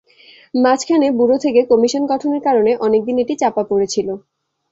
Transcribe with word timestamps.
মাঝখানে 0.55 1.07
ব্যুরো 1.11 1.37
থেকে 1.45 1.61
কমিশন 1.71 2.03
গঠনের 2.11 2.41
কারণে 2.47 2.71
অনেক 2.85 3.01
দিন 3.07 3.17
এটি 3.23 3.33
চাপা 3.41 3.63
পড়ে 3.69 3.87
ছিল। 3.93 4.07